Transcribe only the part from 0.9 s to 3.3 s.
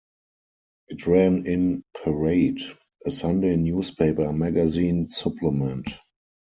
ran in "Parade", a